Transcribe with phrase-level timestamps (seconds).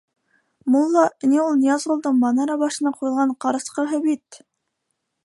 [0.75, 1.03] Мулла
[1.33, 4.41] ни ул Ныязғолдоң манара башына ҡуйылған ҡарасҡыһы бит.